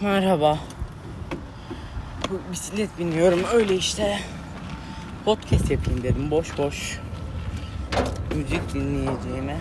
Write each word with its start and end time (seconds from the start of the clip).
Merhaba. 0.00 0.58
Bisiklet 2.52 2.98
biniyorum 2.98 3.40
öyle 3.54 3.76
işte. 3.76 4.18
Podcast 5.24 5.70
yapayım 5.70 6.02
dedim 6.02 6.30
boş 6.30 6.58
boş. 6.58 7.00
Müzik 8.34 8.74
dinleyeceğime. 8.74 9.56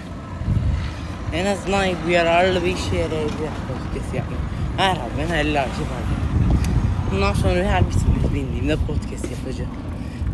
En 1.33 1.45
azından 1.45 1.87
bu 2.05 2.09
yararlı 2.09 2.65
bir 2.65 2.75
işe 2.75 2.95
yarayabilir 2.95 3.49
podcast 3.67 4.13
yapmak. 4.15 4.39
Merhaba 4.77 5.09
ben 5.19 5.27
Halil 5.27 5.61
Avcı 5.61 5.71
Bundan 7.11 7.33
sonra 7.33 7.63
her 7.63 7.89
bisiklet 7.89 8.33
bindiğimde 8.33 8.75
podcast 8.75 9.31
yapacağım. 9.31 9.71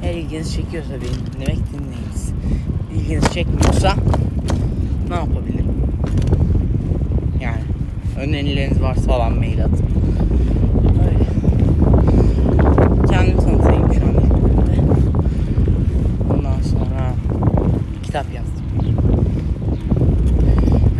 Eğer 0.03 0.13
ilginizi 0.13 0.55
çekiyorsa 0.55 0.91
beni 0.91 1.33
dinlemek 1.33 1.59
dinleyiniz. 1.73 2.31
İlginizi 2.95 3.33
çekmiyorsa 3.33 3.95
ne 5.09 5.15
yapabilirim? 5.15 5.60
Önerileriniz 8.21 8.81
varsa 8.81 9.01
falan 9.01 9.37
mail 9.37 9.63
atın. 9.63 9.85
Öyle. 11.05 11.25
Kendimi 13.09 13.39
tanıtayım 13.39 13.93
şu 13.93 14.05
an 14.05 14.13
ilk. 14.13 14.31
Ondan 16.33 16.61
sonra 16.61 17.13
kitap 18.03 18.25
yazdım. 18.33 18.63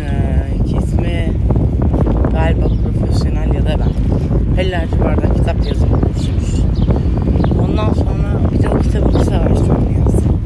Ee, 0.02 1.32
galiba 2.32 2.68
profesyonel 3.00 3.54
ya 3.54 3.66
da 3.66 3.76
ben. 3.80 3.92
Hellerci 4.56 5.00
bardak 5.00 5.36
kitap 5.36 5.68
yazımı 5.68 6.02
kursumuz. 6.02 6.66
Ondan 7.64 7.94
sonra 7.94 8.40
bir 8.54 8.64
de 8.64 8.70
o 8.70 8.80
kitabın 8.80 9.20
kısa 9.20 9.32
versiyonunu 9.32 10.00
yazdım. 10.00 10.40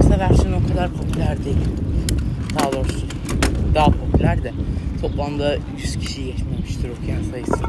Kısa 0.00 0.18
versiyon 0.18 0.52
o 0.52 0.68
kadar 0.68 0.88
popüler 0.88 1.44
değil. 1.44 1.56
Daha 2.58 2.72
doğrusu 2.72 3.06
daha 3.74 3.86
popüler 3.86 4.11
de 4.22 4.52
toplamda 5.00 5.56
100 5.82 5.96
kişi 5.96 6.24
geçmemiştir 6.24 6.90
okuyan 6.90 7.22
sayısı. 7.30 7.62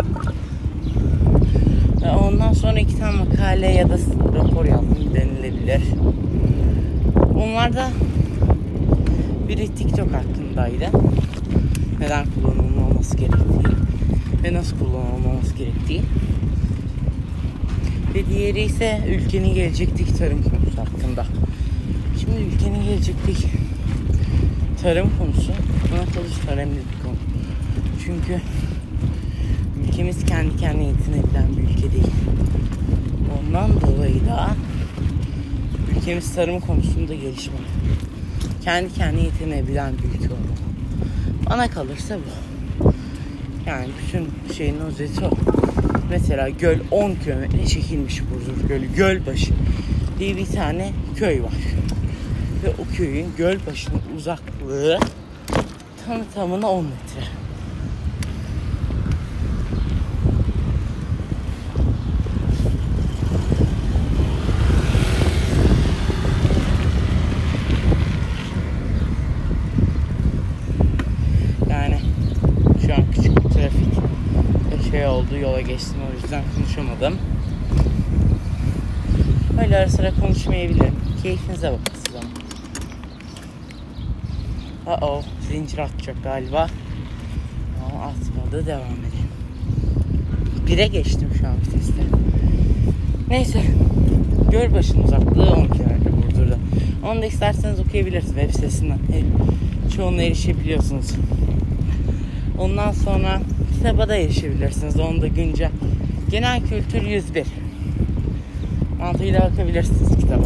Ve 2.01 2.11
ondan 2.11 2.53
sonra 2.53 2.79
iki 2.79 2.99
tane 2.99 3.17
makale 3.17 3.71
ya 3.71 3.89
da 3.89 3.97
rapor 4.35 4.65
yazdım 4.65 5.13
denilebilir. 5.15 5.81
Onlar 7.35 7.73
da 7.73 7.89
biri 9.47 9.67
TikTok 9.67 10.13
hakkındaydı. 10.13 10.85
Neden 11.99 12.25
kullanılmaması 12.25 13.17
gerektiği 13.17 13.73
ve 14.43 14.53
nasıl 14.53 14.77
kullanılmaması 14.77 15.55
gerektiği. 15.55 16.01
Ve 18.15 18.25
diğeri 18.25 18.61
ise 18.61 19.01
ülkenin 19.09 19.53
gelecekteki 19.53 20.15
tarım 20.15 20.43
konusu 20.43 20.77
hakkında. 20.77 21.25
Şimdi 22.19 22.37
ülkenin 22.37 22.83
gelecekteki 22.83 23.47
tarım 24.83 25.09
konusu 25.19 25.51
kalırsa 25.97 26.51
önemli 26.51 26.75
bir 26.75 27.03
konu. 27.03 27.15
Çünkü 28.05 28.41
ülkemiz 29.87 30.25
kendi 30.25 30.57
kendine 30.57 30.87
yetinebilen 30.87 31.57
bir 31.57 31.63
ülke 31.63 31.91
değil. 31.91 32.13
Ondan 33.39 33.81
dolayı 33.81 34.25
da 34.25 34.49
ülkemiz 35.97 36.35
tarım 36.35 36.59
konusunda 36.59 37.13
gelişmeli. 37.13 37.63
Kendi 38.63 38.93
kendine 38.93 39.23
yetinebilen 39.23 39.93
bir 39.93 40.19
ülke 40.19 40.33
olmalı. 40.33 40.63
Bana 41.49 41.69
kalırsa 41.69 42.17
bu. 42.17 42.93
Yani 43.67 43.87
bütün 44.01 44.53
şeyin 44.53 44.79
özeti 44.79 45.25
o. 45.25 45.29
Mesela 46.09 46.49
göl 46.49 46.79
10 46.91 47.15
kilometre 47.15 47.67
çekilmiş 47.67 48.21
Burdur 48.21 48.67
Gölü. 48.67 48.93
Gölbaşı 48.95 49.53
diye 50.19 50.37
bir 50.37 50.45
tane 50.45 50.91
köy 51.15 51.43
var. 51.43 51.53
Ve 52.63 52.69
o 52.69 52.95
köyün 52.97 53.27
göl 53.37 53.57
başının 53.67 54.01
uzaklığı 54.17 54.99
tam 56.05 56.21
tamına 56.35 56.69
10 56.69 56.85
metre. 56.85 57.27
Yani 71.69 71.99
şu 72.85 72.93
an 72.93 73.11
küçük 73.11 73.37
bir 73.37 74.91
şey 74.91 75.07
oldu 75.07 75.37
yola 75.41 75.61
geçtim 75.61 75.97
o 76.11 76.21
yüzden 76.21 76.43
konuşamadım. 76.55 77.17
Öyle 79.63 79.77
ara 79.77 79.89
sıra 79.89 80.11
konuşmayabilirim. 80.21 80.95
Keyfinize 81.23 81.71
bakın 81.71 82.03
siz 84.83 84.87
ama. 84.87 84.95
Aa, 84.95 85.07
o 85.07 85.21
zincir 85.51 85.77
atacak 85.77 86.23
galiba. 86.23 86.67
Ama 87.85 88.03
atmadı 88.03 88.65
devam 88.65 88.81
edelim. 88.81 89.29
Bire 90.67 90.87
geçtim 90.87 91.29
şu 91.39 91.47
an 91.47 91.55
viteste. 91.57 92.03
Neyse. 93.29 93.61
Gölbaşı'nın 94.51 95.03
uzaklığı 95.03 95.53
10 95.53 95.65
kilometre 95.65 96.11
Burdur'da. 96.11 96.57
Onu 97.11 97.21
da 97.21 97.25
isterseniz 97.25 97.79
okuyabilirsiniz 97.79 98.35
web 98.35 98.51
sitesinden. 98.51 98.97
He, 98.97 99.23
Çoğuna 99.95 100.21
erişebiliyorsunuz. 100.21 101.11
Ondan 102.59 102.91
sonra 102.91 103.41
kitaba 103.77 104.09
da 104.09 104.15
erişebilirsiniz. 104.15 104.99
Onu 104.99 105.21
da 105.21 105.27
güncel. 105.27 105.71
Genel 106.31 106.61
kültür 106.61 107.01
101. 107.07 107.45
Mantığıyla 108.99 109.41
bakabilirsiniz 109.41 110.15
kitaba. 110.15 110.43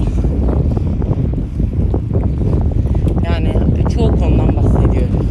Yani 3.26 3.54
çoğu 3.90 3.97
konudan 4.12 4.56
bahsediyorum. 4.56 5.28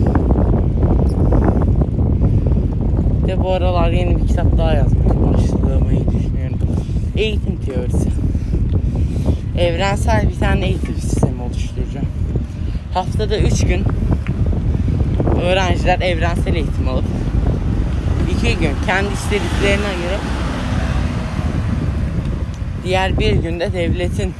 Ve 3.27 3.45
bu 3.45 3.53
aralar 3.53 3.91
yeni 3.91 4.17
bir 4.23 4.29
kitap 4.29 4.59
daha 4.59 4.73
yazmaya 4.73 5.09
başlamayı 5.09 6.01
düşünüyorum. 6.07 6.59
Eğitim 7.17 7.57
teorisi. 7.57 8.09
Evrensel 9.59 10.29
bir 10.29 10.41
tane 10.41 10.67
eğitim 10.67 10.95
sistemi 10.95 11.43
oluşturacağım. 11.43 12.07
Haftada 12.95 13.39
3 13.39 13.61
gün 13.61 13.85
öğrenciler 15.43 16.01
evrensel 16.01 16.55
eğitim 16.55 16.89
alıp 16.89 17.05
2 18.39 18.59
gün 18.59 18.71
kendi 18.87 19.13
istediklerini 19.13 19.87
ayırıp 19.87 20.21
diğer 22.85 23.19
bir 23.19 23.33
günde 23.33 23.73
devletin 23.73 24.35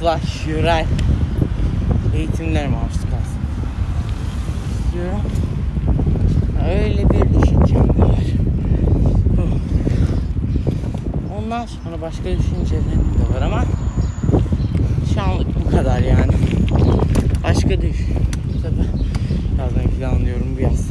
slash 0.00 0.46
yürel 0.46 0.84
eğitimlere 2.14 2.68
maruz 2.68 2.92
kalsın. 2.92 3.40
İstiyorum. 4.84 5.20
Öyle 6.70 7.10
bir 7.10 7.42
düşüncem 7.42 7.88
var. 7.88 8.20
Ondan 11.38 11.66
sonra 11.66 12.00
başka 12.00 12.24
düşüncelerim 12.24 13.14
de 13.18 13.34
var 13.34 13.42
ama 13.42 13.64
şu 15.14 15.22
anlık 15.22 15.66
bu 15.66 15.70
kadar 15.70 15.98
yani. 16.00 16.32
Başka 17.44 17.82
düş. 17.82 17.96
Tabi 18.62 19.00
yazmayı 19.58 19.88
planlıyorum 19.88 20.56
bu 20.56 20.60
yaz. 20.60 20.90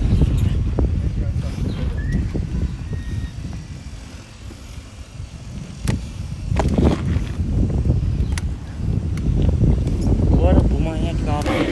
Bu 10.41 10.47
arada 10.47 10.63
bu 10.77 10.83
manyak 10.83 11.15
ne 11.25 11.31
yapıyor 11.31 11.65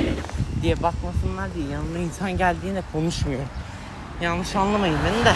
diye 0.61 0.81
bakmasınlar 1.47 1.53
diye 1.55 1.67
yanına 1.67 1.97
insan 1.97 2.37
geldiğinde 2.37 2.83
konuşmuyorum. 2.93 3.47
Yanlış 4.21 4.55
anlamayın 4.55 4.97
beni 5.05 5.25
de. 5.25 5.33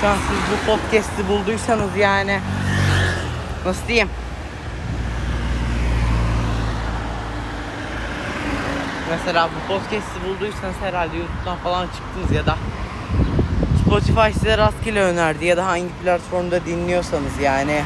Şu 0.00 0.08
an 0.08 0.16
siz 0.16 0.38
bu 0.52 0.66
podcast'i 0.66 1.28
bulduysanız 1.28 1.96
yani 1.96 2.40
nasıl 3.66 3.88
diyeyim? 3.88 4.08
Mesela 9.10 9.48
bu 9.48 9.72
podcast'i 9.72 10.28
bulduysanız 10.28 10.76
herhalde 10.80 11.16
YouTube'dan 11.16 11.56
falan 11.56 11.86
çıktınız 11.86 12.30
ya 12.32 12.46
da 12.46 12.56
Spotify 13.84 14.32
size 14.32 14.58
rastgele 14.58 15.02
önerdi 15.02 15.44
ya 15.44 15.56
da 15.56 15.66
hangi 15.66 15.88
platformda 15.88 16.66
dinliyorsanız 16.66 17.38
yani 17.42 17.82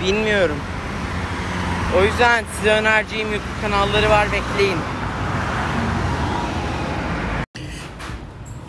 Bilmiyorum. 0.04 0.56
O 1.98 2.04
yüzden 2.04 2.44
size 2.56 2.70
önereceğim 2.70 3.28
YouTube 3.32 3.60
kanalları 3.62 4.10
var 4.10 4.26
bekleyin. 4.32 4.78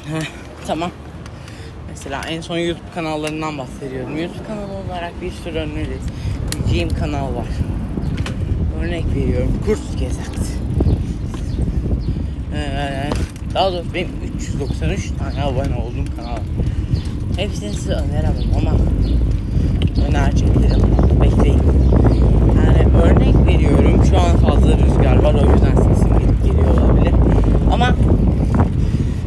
Heh, 0.07 0.25
tamam. 0.67 0.91
Mesela 1.89 2.21
en 2.29 2.41
son 2.41 2.57
YouTube 2.57 2.91
kanallarından 2.95 3.57
bahsediyorum. 3.57 4.17
YouTube 4.17 4.47
kanalı 4.47 4.73
olarak 4.73 5.21
bir 5.21 5.31
sürü 5.31 5.57
önereceğim 5.57 6.89
kanal 6.99 7.35
var. 7.35 7.47
Örnek 8.81 9.05
veriyorum. 9.15 9.59
Kurs 9.65 9.99
Gezet. 9.99 10.59
Ee, 12.55 13.09
daha 13.53 13.71
doğrusu 13.71 13.93
benim 13.93 14.09
393 14.37 15.11
tane 15.19 15.43
abone 15.43 15.75
olduğum 15.75 16.15
kanal. 16.15 16.37
Hepsini 17.37 17.73
size 17.73 17.93
öneremem 17.93 18.55
ama 18.57 18.71
önereceklerim 20.07 20.81
var. 20.81 21.21
Bekleyin. 21.21 21.84
Örnek 23.03 23.47
veriyorum 23.47 24.05
şu 24.09 24.17
an 24.19 24.37
fazla 24.37 24.77
rüzgar 24.77 25.23
var 25.23 25.33
o 25.33 25.51
yüzden 25.53 25.75
sesim 25.75 26.09
gelip 26.19 26.43
geliyor 26.45 26.67
olabilir. 26.77 27.13
Ama 27.73 27.95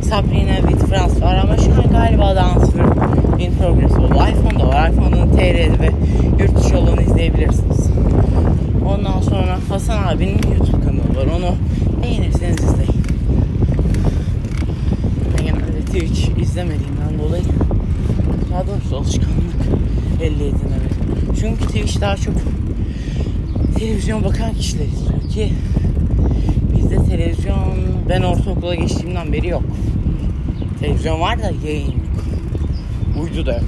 Sabrina 0.02 0.56
with 0.56 0.84
France 0.86 1.20
var 1.20 1.36
ama 1.44 1.56
şu 1.56 1.72
an 1.72 1.90
galiba 1.90 2.36
Dancer 2.36 2.84
in 3.38 3.52
Progress 3.52 3.92
oldu. 3.92 4.14
iPhone'da 4.14 4.68
var. 4.68 4.88
iPhone'un 4.90 5.30
TR'de 5.36 5.80
ve 5.80 5.90
yurt 6.38 6.64
dışı 6.64 6.78
olanı 6.78 7.02
izleyebilirsiniz. 7.02 7.90
Ondan 8.94 9.20
sonra 9.20 9.58
Hasan 9.68 10.02
abinin 10.08 10.40
YouTube 10.58 10.84
kanalı 10.84 11.26
var. 11.26 11.36
Onu 11.36 11.54
beğenirseniz 12.02 12.56
izleyin. 12.60 13.02
Ben 15.38 15.44
genelde 15.46 15.80
Twitch 15.86 16.38
izlemediğimden 16.42 17.18
dolayı 17.22 17.42
daha 18.52 18.66
doğrusu 18.66 18.96
alışkanlık 18.96 19.58
belli 20.20 20.42
edinemedim. 20.42 20.98
Çünkü 21.40 21.66
Twitch 21.66 22.00
daha 22.00 22.16
çok 22.16 22.34
televizyon 23.78 24.24
bakan 24.24 24.54
kişiler 24.54 24.84
izliyor 24.84 25.30
ki 25.30 25.52
bizde 26.76 27.04
televizyon 27.04 27.74
ben 28.08 28.22
ortaokula 28.22 28.74
geçtiğimden 28.74 29.32
beri 29.32 29.48
yok. 29.48 29.62
Televizyon 30.80 31.20
var 31.20 31.38
da 31.38 31.50
yayın 31.66 31.86
yok. 31.86 31.94
Uydu 33.22 33.46
da 33.46 33.52
yok. 33.52 33.62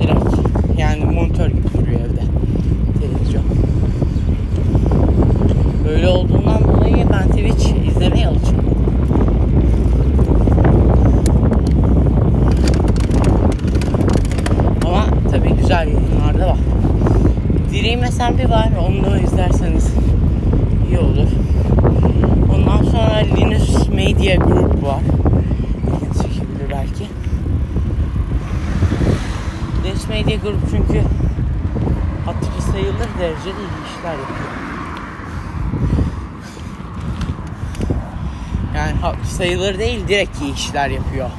Direkt 0.00 0.24
yani 0.78 1.04
monitör 1.04 1.48
gibi 1.48 1.68
duruyor 1.78 2.00
evde 2.00 2.22
televizyon. 3.00 3.44
Böyle 5.88 6.08
olduğundan 6.08 6.64
dolayı 6.64 7.06
ben 7.12 7.28
Twitch 7.28 7.88
izlemeye 7.88 8.26
alışamadım. 8.28 8.74
Ama 14.86 15.06
tabii 15.30 15.50
güzel 15.60 15.88
yayınlar 15.88 16.38
da 16.38 16.46
var. 16.48 16.58
Dream 17.84 18.12
SMP 18.12 18.50
var. 18.50 18.68
Onu 18.88 19.04
da 19.04 19.18
izlerseniz 19.18 19.94
iyi 20.88 20.98
olur. 20.98 21.28
Ondan 22.54 22.82
sonra 22.82 23.16
Linus 23.16 23.88
Media 23.88 24.34
Group 24.36 24.84
var. 24.84 25.00
İlginizi 25.86 26.22
çekebilir 26.22 26.70
belki. 26.70 27.06
Linus 29.84 30.08
Media 30.08 30.36
Group 30.36 30.60
çünkü 30.70 31.02
hatırı 32.26 32.72
sayılır 32.72 33.08
derecede 33.18 33.60
iyi 33.60 33.84
işler 33.96 34.12
yapıyor. 34.12 34.50
Yani 38.76 39.16
sayılır 39.24 39.78
değil 39.78 40.08
direkt 40.08 40.42
iyi 40.42 40.54
işler 40.54 40.90
yapıyor. 40.90 41.30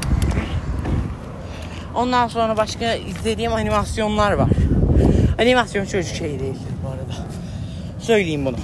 Ondan 1.96 2.28
sonra 2.28 2.58
başka 2.58 2.94
izlediğim 2.94 3.54
animasyonlar 3.54 4.32
var. 4.32 4.50
Animasyon 5.40 5.86
çocuk 5.86 6.16
şey 6.16 6.40
değil 6.40 6.56
bu 6.84 6.90
arada. 6.90 7.28
Söyleyeyim 8.00 8.46
bunu. 8.46 8.58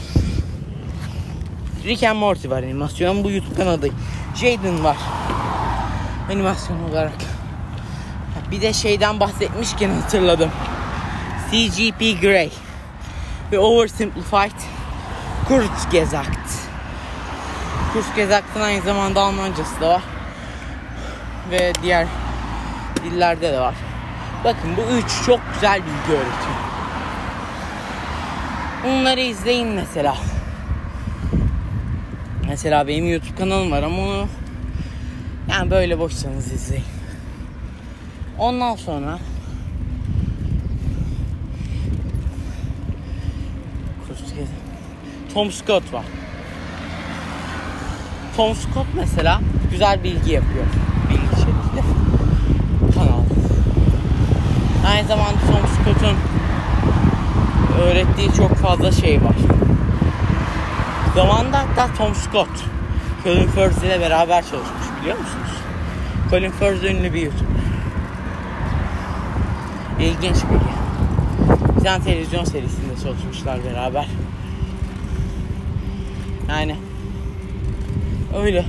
Rick 1.86 2.04
and 2.04 2.20
Morty 2.20 2.50
var 2.50 2.64
animasyon. 2.64 3.24
Bu 3.24 3.32
YouTube 3.32 3.56
kanalı. 3.56 3.90
Jaden 4.36 4.84
var. 4.84 4.98
Animasyon 6.32 6.90
olarak. 6.90 7.14
Bir 8.52 8.62
de 8.62 8.74
şeyden 8.74 9.20
bahsetmişken 9.20 9.90
hatırladım. 9.90 10.52
CGP 11.52 12.22
Grey 12.22 12.52
ve 13.52 13.60
Oversimplified 13.60 14.62
Kurzgesagt. 15.48 16.52
Kurzgesagt'ın 17.94 18.62
aynı 18.62 18.82
zamanda 18.82 19.22
Almancası 19.22 19.82
da 19.82 19.90
var. 19.90 20.02
Ve 21.52 21.74
diğer 21.84 22.08
dillerde 23.04 23.54
de 23.54 23.60
var. 23.60 23.76
Bakın 24.44 24.78
bu 24.78 24.82
üç 24.82 25.26
çok 25.26 25.40
güzel 25.54 25.80
bilgi 25.80 26.12
öğretiyor. 26.18 26.56
Bunları 28.84 29.20
izleyin 29.20 29.68
mesela. 29.68 30.18
Mesela 32.48 32.88
benim 32.88 33.12
YouTube 33.12 33.36
kanalım 33.36 33.72
var 33.72 33.84
ama 33.84 34.28
yani 35.50 35.72
böyle 35.72 36.00
boşsanız 36.00 36.54
izleyin. 36.54 36.86
Ondan 38.40 38.76
sonra 38.76 39.20
Tom 45.34 45.52
Scott 45.52 45.94
var. 45.94 46.06
Tom 48.38 48.56
Scott 48.56 48.88
mesela 48.96 49.42
güzel 49.72 50.04
bilgi 50.04 50.32
yapıyor. 50.32 50.66
Bilgi 51.10 51.36
şekilde. 51.36 51.82
Aynı 54.92 55.08
zamanda 55.08 55.40
Tom 55.40 55.68
Scott'un 55.68 56.18
öğrettiği 57.82 58.34
çok 58.34 58.56
fazla 58.56 58.92
şey 58.92 59.24
var. 59.24 59.36
Zamanında 61.16 61.60
hatta 61.60 61.94
Tom 61.94 62.16
Scott 62.16 62.50
Colin 63.24 63.48
Firth 63.48 63.86
ile 63.86 64.00
beraber 64.00 64.42
çalışmış 64.42 65.02
biliyor 65.02 65.18
musunuz? 65.18 65.52
Colin 66.30 66.52
Firth 66.52 66.84
ünlü 66.84 67.14
bir 67.14 67.22
YouTuber. 67.22 67.62
İlginç 70.00 70.36
biri. 70.36 70.72
Bir 71.80 71.84
tane 71.84 72.04
televizyon 72.04 72.44
serisinde 72.44 72.96
çalışmışlar 73.04 73.60
beraber. 73.64 74.08
Yani 76.50 76.76
öyle. 78.44 78.66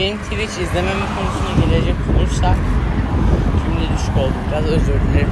Benim 0.00 0.18
Twitch 0.18 0.60
izlemem 0.62 0.98
konusuna 1.16 1.66
gelecek 1.66 1.94
olursak 2.18 2.56
Şimdi 3.64 3.98
düşük 3.98 4.16
oldu 4.16 4.32
biraz 4.50 4.64
özür 4.64 4.86
dilerim. 4.86 5.28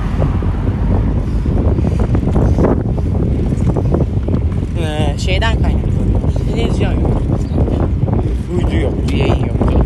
Ee, 4.81 5.19
şeyden 5.19 5.63
kaynaklanıyor. 5.63 6.21
Televizyon 6.55 6.93
yok. 6.93 7.23
Uydu 8.57 8.77
yoktu, 8.77 9.17
yayın 9.17 9.47
yoktu. 9.47 9.85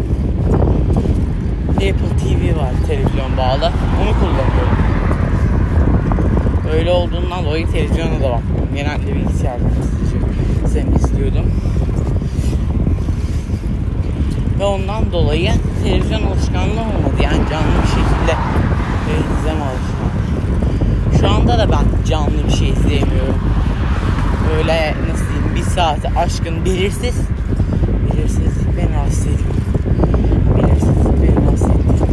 Apple 1.76 2.16
TV 2.18 2.58
var 2.58 2.72
televizyon 2.86 3.36
bağlı. 3.36 3.72
Onu 4.02 4.12
kullanıyorum. 4.20 4.78
Öyle 6.72 6.90
olduğundan 6.90 7.44
dolayı 7.44 7.70
televizyona 7.70 8.10
da 8.10 8.30
bakmıyorum. 8.30 8.74
Genelde 8.74 9.14
bilgisayardan 9.14 9.70
izleyeceğim. 9.82 10.96
izliyordum. 10.96 11.52
Ve 14.62 14.66
ondan 14.66 15.12
dolayı 15.12 15.52
televizyon 15.84 16.22
alışkanlığı 16.22 16.80
olmadı. 16.80 17.22
Yani 17.22 17.38
canlı 17.50 17.72
bir 17.82 17.88
şekilde 17.88 18.34
izleme 19.40 19.64
alışkanlığı. 19.64 21.20
Şu 21.20 21.28
anda 21.30 21.58
da 21.58 21.70
ben 21.72 22.06
canlı 22.08 22.46
bir 22.46 22.52
şey 22.52 22.68
izleyemiyorum. 22.68 23.34
Böyle 24.50 24.94
nasıl 25.10 25.24
diyeyim 25.28 25.54
bir 25.54 25.62
saati 25.62 26.08
aşkın 26.18 26.64
belirsiz. 26.64 27.14
Belirsizlik 28.12 28.76
beni 28.76 28.96
rahatsız 28.96 29.26
ediyor. 29.26 29.54
Belirsizlik 30.56 31.22
beni 31.22 31.46
rahatsız 31.46 31.70
ediyor. 31.70 32.08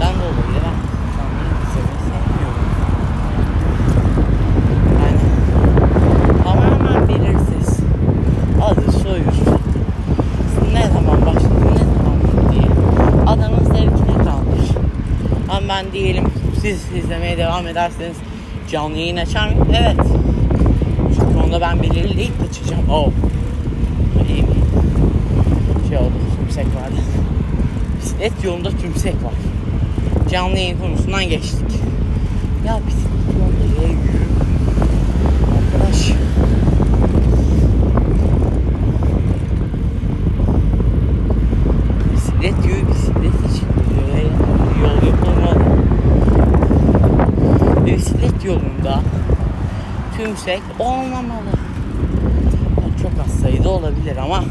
Ben 0.00 0.14
dolayı 0.14 0.54
da 0.54 0.60
ben 0.64 0.76
canlı 1.16 1.44
izlemeyi 1.64 2.00
sevmiyorum. 2.08 2.64
Yani 5.02 5.18
tamamen 6.44 7.08
belirsiz. 7.08 7.78
Adı 8.62 8.92
soyu 8.92 9.22
ne 10.72 10.86
zaman 10.86 11.26
başladı 11.26 11.54
ne 11.64 11.78
zaman 11.78 12.20
bitti 12.22 12.68
adamın 13.26 13.64
zevkine 13.64 14.24
kalmış. 14.24 14.68
Ama 15.48 15.68
ben 15.68 15.92
diyelim 15.92 16.24
siz 16.62 16.78
izlemeye 17.04 17.38
devam 17.58 17.68
ederseniz 17.68 18.16
canlı 18.70 18.98
yayın 18.98 19.16
açar 19.16 19.48
mıyım? 19.48 19.68
Evet. 19.70 19.96
Çünkü 21.14 21.38
onda 21.44 21.60
ben 21.60 21.82
belirleyip 21.82 22.32
açacağım. 22.50 22.82
Oh. 22.90 23.10
İyi 24.28 24.42
mi? 24.42 24.48
Şey 25.88 25.98
oldu, 25.98 26.12
tümsek 26.40 26.66
vardı. 26.66 26.96
Bisiklet 28.00 28.44
yolunda 28.44 28.70
tümsek 28.70 29.14
var. 29.14 29.32
Canlı 30.30 30.58
yayın 30.58 30.78
konusundan 30.78 31.24
geçtik. 31.28 31.70
Ya 32.66 32.78
bisiklet 32.86 33.34
yolunda 33.38 33.80
yere 33.80 33.92
yürü. 33.92 34.18
Arkadaş. 35.58 36.12
Bisiklet 42.14 42.64
diyor, 42.64 42.88
bisiklet 42.88 43.52
için 43.52 43.66
diyor. 43.90 44.30
Yol 44.82 45.06
yapılmalı. 45.06 45.78
Bisiklet 47.86 48.44
yolunda 48.44 49.00
tümsek 50.48 50.62
olmamalı. 50.78 51.50
Çok 53.02 53.12
az 53.26 53.40
sayıda 53.40 53.68
olabilir 53.68 54.16
ama 54.16 54.44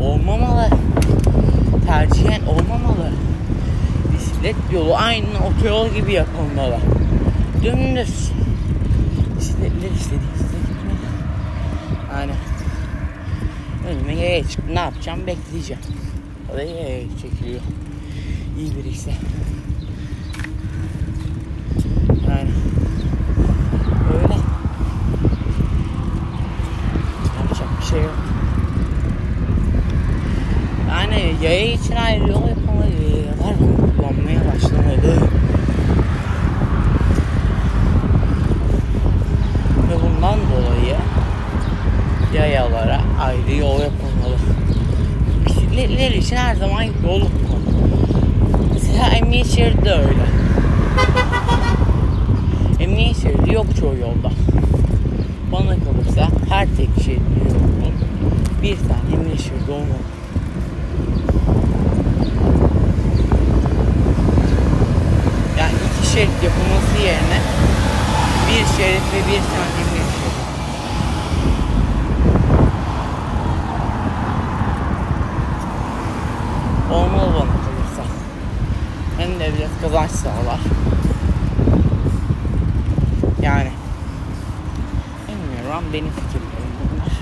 olmamalı. 0.00 0.68
Tercihen 1.86 2.42
olmamalı. 2.42 3.10
Bisiklet 4.14 4.56
yolu 4.72 4.94
aynı 4.94 5.26
otoyol 5.50 5.88
gibi 5.88 6.12
yapılmalı. 6.12 6.78
Dümdüz. 7.64 8.32
Bisikletler 9.38 9.90
istediğinizde 9.90 10.58
gitmeli. 10.68 11.06
Yani 12.12 12.32
önüme 13.88 14.20
yaya 14.20 14.44
çıktı. 14.44 14.74
Ne 14.74 14.80
yapacağım? 14.80 15.26
Bekleyeceğim. 15.26 15.82
O 16.52 16.56
da 16.56 16.62
yaya 16.62 17.00
çekiliyor. 17.22 17.60
İyi 18.58 18.76
birisi. 18.76 19.10
Şey 27.92 28.02
yok. 28.02 28.14
Yani 30.90 31.34
yaya 31.42 31.72
için 31.72 31.96
ayrı 31.96 32.20
yol 32.20 32.48
yapmalı. 32.48 32.86
Yayalar 33.02 33.56
kullanmaya 33.58 34.54
başlamalı. 34.54 35.28
Ve 39.88 39.94
bundan 40.02 40.38
dolayı 40.38 40.96
yayalara 42.34 43.00
ayrı 43.20 43.56
yol 43.60 43.80
yapılmalı. 43.80 44.36
Bisikletliler 45.46 46.10
için 46.10 46.36
her 46.36 46.54
zaman 46.54 46.82
yol 46.82 47.20
yapılmalı. 47.20 47.62
Mesela 48.72 49.08
emniyet 49.08 49.46
şeridi 49.46 49.90
öyle. 49.90 50.26
Emniyet 52.80 53.22
şeridi 53.22 53.54
yok 53.54 53.66
çoğu 53.80 53.96
yolda. 53.96 54.41
Bana 55.52 55.74
kalırsa 55.84 56.28
her 56.48 56.66
tek 56.76 57.04
şeritli 57.04 57.38
yolun 57.48 57.72
bir 58.62 58.76
tane 58.76 59.02
şeridi 59.38 59.70
olmalı. 59.70 60.02
Yani 65.58 65.72
iki 65.98 66.10
şerit 66.12 66.42
yapılması 66.42 67.02
yerine 67.02 67.40
bir 68.48 68.82
şerit 68.82 69.02
ve 69.12 69.18
bir 69.28 69.42
tane 69.42 69.72
şeridi. 69.76 70.42
Olmalı 76.92 77.34
bana 77.34 77.56
kalırsa. 77.64 78.04
Hem 79.18 79.40
devlet 79.40 79.80
kazanç 79.82 80.10
sağlar. 80.10 80.60
Yani 83.42 83.70
bilmiyorum 85.28 85.72
ama 85.72 85.81
benim 85.92 86.10
fikirlerim 86.10 86.72
bunlar. 86.80 87.12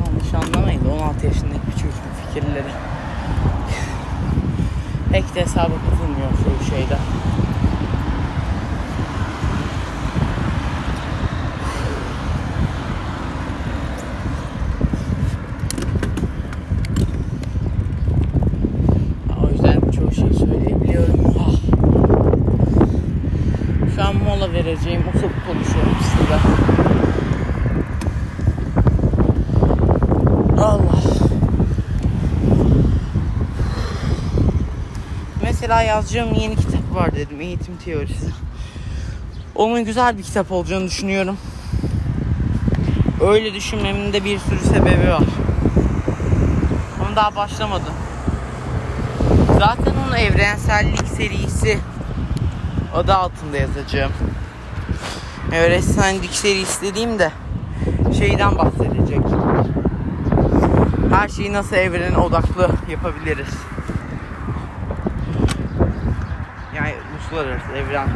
Yanlış 0.00 0.34
anlamayın 0.34 0.84
16 0.84 1.26
yaşındaki 1.26 1.66
bir 1.66 1.72
çocuğun 1.72 2.12
fikirleri. 2.26 2.72
Pek 5.12 5.34
de 5.34 5.40
hesaba 5.40 5.64
katılmıyor 5.64 6.30
şu 6.60 6.64
şeyde. 6.70 6.96
O 19.42 19.50
yüzden 19.50 19.80
çoğu 19.90 20.12
şey 20.12 20.32
söyleyebiliyorum. 20.38 21.34
Ah. 21.38 21.52
Şu 23.94 24.00
an 24.12 24.22
mola 24.22 24.52
vereceğim. 24.52 25.04
Oturup 25.08 25.46
konuşuyorum 25.46 25.96
size. 26.02 26.38
Allah. 30.62 31.02
Mesela 35.42 35.82
yazacağım 35.82 36.34
yeni 36.34 36.56
kitap 36.56 36.94
var 36.94 37.14
dedim. 37.14 37.40
Eğitim 37.40 37.76
teorisi. 37.76 38.26
Onun 39.54 39.84
güzel 39.84 40.18
bir 40.18 40.22
kitap 40.22 40.52
olacağını 40.52 40.86
düşünüyorum. 40.86 41.36
Öyle 43.20 43.54
düşünmemin 43.54 44.12
de 44.12 44.24
bir 44.24 44.38
sürü 44.38 44.58
sebebi 44.58 45.08
var. 45.08 45.22
Ama 47.00 47.16
daha 47.16 47.36
başlamadım. 47.36 47.94
Zaten 49.58 49.92
onun 50.06 50.16
evrensellik 50.16 51.08
serisi 51.08 51.78
adı 52.94 53.14
altında 53.14 53.56
yazacağım. 53.56 54.12
Evrensellik 55.52 56.30
serisi 56.30 56.82
dediğimde 56.82 57.30
şeyden 58.18 58.58
bahsedecek. 58.58 59.20
Her 61.14 61.28
şeyi 61.28 61.52
nasıl 61.52 61.76
evrene 61.76 62.16
odaklı 62.16 62.68
yapabiliriz. 62.90 63.54
Yani 66.76 66.94
uluslararası 67.12 67.72
evren 67.72 68.08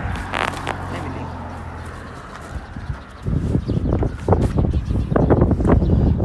ne 0.92 0.98
bileyim. 1.04 1.28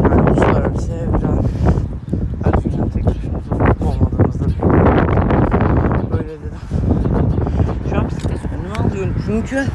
Yani 0.04 0.30
uluslararası 0.30 0.92
evren 0.94 1.44
her 2.44 2.64
dünya 2.64 2.90
tek 2.94 3.06
başımıza 3.06 3.86
olmadığımızda 3.86 4.46
Öyle 6.18 6.30
dedim. 6.30 6.60
Şu 7.90 7.98
an 7.98 8.10
bisiklet 8.10 8.40
önüme 8.46 8.76
alıyorum 8.90 9.16
çünkü 9.32 9.68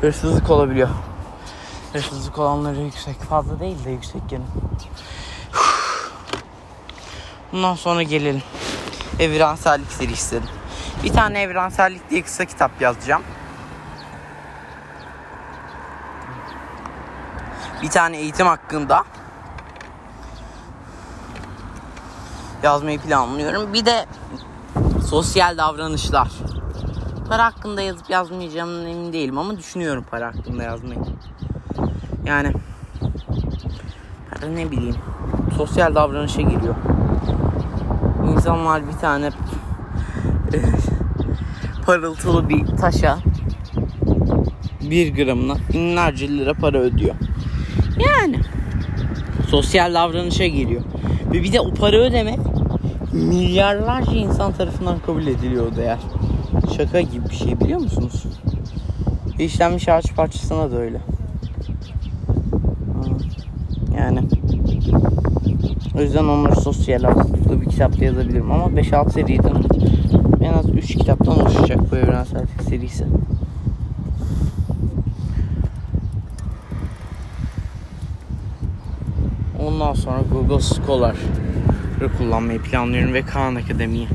hırsızlık 0.00 0.50
olabiliyor. 0.50 0.88
Hırsızlık 1.92 2.38
olanları 2.38 2.80
yüksek. 2.80 3.20
Fazla 3.20 3.60
değil 3.60 3.84
de 3.84 3.90
yüksek 3.90 4.28
gene. 4.28 4.44
Bundan 7.52 7.74
sonra 7.74 8.02
gelelim. 8.02 8.42
Evrensellik 9.18 9.92
serisi. 9.92 10.40
Bir 11.04 11.12
tane 11.12 11.42
evrensellik 11.42 12.10
diye 12.10 12.22
kısa 12.22 12.44
kitap 12.44 12.80
yazacağım. 12.80 13.22
Bir 17.82 17.90
tane 17.90 18.16
eğitim 18.16 18.46
hakkında 18.46 19.04
yazmayı 22.62 23.00
planlıyorum. 23.00 23.72
Bir 23.72 23.86
de 23.86 24.06
sosyal 25.08 25.58
davranışlar. 25.58 26.49
Para 27.30 27.44
hakkında 27.44 27.82
yazıp 27.82 28.10
yazmayacağımdan 28.10 28.86
emin 28.86 29.12
değilim 29.12 29.38
ama 29.38 29.58
düşünüyorum 29.58 30.04
para 30.10 30.26
hakkında 30.26 30.62
yazmayı. 30.62 31.00
Yani 32.26 32.52
para 34.30 34.50
ne 34.50 34.70
bileyim 34.70 34.96
sosyal 35.56 35.94
davranışa 35.94 36.42
giriyor. 36.42 36.74
İnsanlar 38.32 38.88
bir 38.88 38.92
tane 38.92 39.30
parıltılı 41.86 42.48
bir 42.48 42.66
taşa 42.66 43.18
bir 44.80 45.14
gramına 45.14 45.56
binlerce 45.72 46.28
lira 46.28 46.54
para 46.54 46.78
ödüyor. 46.78 47.14
Yani 48.06 48.36
sosyal 49.48 49.94
davranışa 49.94 50.46
giriyor. 50.46 50.82
Ve 51.32 51.42
bir 51.42 51.52
de 51.52 51.60
o 51.60 51.74
para 51.74 51.96
ödemek 51.96 52.38
milyarlarca 53.12 54.12
insan 54.12 54.52
tarafından 54.52 54.98
kabul 54.98 55.26
ediliyor 55.26 55.72
o 55.72 55.76
değer. 55.76 55.98
Şaka 56.76 57.00
gibi 57.00 57.24
bir 57.30 57.34
şey 57.34 57.60
biliyor 57.60 57.80
musunuz? 57.80 58.24
İşlenmiş 59.38 59.88
ağaç 59.88 60.14
parçasına 60.14 60.70
da 60.70 60.76
öyle. 60.76 61.00
Yani 63.98 64.20
o 65.98 66.00
yüzden 66.00 66.24
onları 66.24 66.60
sosyal 66.60 67.04
ağırlıklı 67.04 67.60
bir 67.60 67.66
kitapta 67.66 68.04
yazabilirim 68.04 68.52
ama 68.52 68.64
5-6 68.64 69.10
seriden 69.10 69.64
en 70.42 70.52
az 70.52 70.68
3 70.74 70.86
kitaptan 70.86 71.40
oluşacak 71.40 71.92
bu 71.92 71.96
evrensel 71.96 72.46
serisi. 72.68 73.06
Ondan 79.66 79.94
sonra 79.94 80.20
Google 80.32 80.60
Scholar'ı 80.60 82.16
kullanmayı 82.18 82.62
planlıyorum 82.62 83.14
ve 83.14 83.22
Khan 83.22 83.54
Akademi'yi 83.54 84.08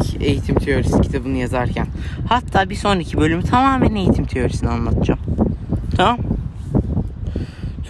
o 0.00 0.04
eğitim 0.20 0.54
teorisi 0.54 1.00
kitabını 1.00 1.36
yazarken. 1.36 1.86
Hatta 2.28 2.70
bir 2.70 2.74
sonraki 2.74 3.18
bölümü 3.18 3.42
tamamen 3.42 3.94
eğitim 3.94 4.24
teorisini 4.24 4.70
anlatacağım. 4.70 5.20
Tamam. 5.96 6.18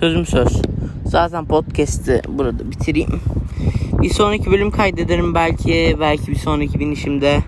Sözüm 0.01 0.27
söz. 0.27 0.63
Zaten 1.05 1.45
podcast'i 1.45 2.23
burada 2.29 2.71
bitireyim. 2.71 3.21
Bir 4.03 4.11
sonraki 4.11 4.51
bölüm 4.51 4.71
kaydederim 4.71 5.35
belki. 5.35 5.97
Belki 6.01 6.27
bir 6.27 6.39
sonraki 6.39 6.81
binişimde 6.81 7.43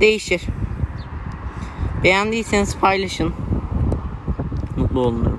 değişir. 0.00 0.42
Beğendiyseniz 2.04 2.76
paylaşın. 2.76 3.32
Mutlu 4.76 5.00
olurum. 5.00 5.38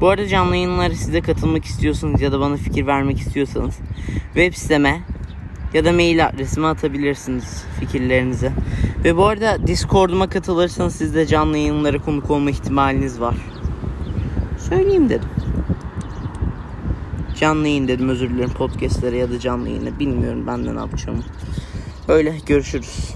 Bu 0.00 0.08
arada 0.08 0.28
canlı 0.28 0.56
yayınlara 0.56 0.94
size 0.94 1.20
katılmak 1.20 1.64
istiyorsanız 1.64 2.20
ya 2.20 2.32
da 2.32 2.40
bana 2.40 2.56
fikir 2.56 2.86
vermek 2.86 3.18
istiyorsanız 3.18 3.78
web 4.34 4.54
siteme 4.54 5.00
ya 5.74 5.84
da 5.84 5.92
mail 5.92 6.26
adresime 6.26 6.66
atabilirsiniz 6.66 7.64
fikirlerinizi. 7.80 8.50
Ve 9.04 9.16
bu 9.16 9.26
arada 9.26 9.66
Discord'uma 9.66 10.28
katılırsanız 10.28 10.94
siz 10.94 11.14
de 11.14 11.26
canlı 11.26 11.56
yayınlara 11.56 11.98
konuk 11.98 12.30
olma 12.30 12.50
ihtimaliniz 12.50 13.20
var. 13.20 13.34
Söyleyeyim 14.68 15.08
dedim. 15.08 15.28
Canlı 17.40 17.68
yayın 17.68 17.88
dedim 17.88 18.08
özür 18.08 18.30
dilerim 18.30 18.50
podcastlere 18.50 19.16
ya 19.16 19.30
da 19.30 19.38
canlı 19.38 19.68
yayına 19.68 19.98
bilmiyorum 19.98 20.44
ben 20.46 20.64
de 20.66 20.74
ne 20.74 20.78
yapacağımı. 20.78 21.22
Öyle 22.08 22.34
görüşürüz. 22.46 23.14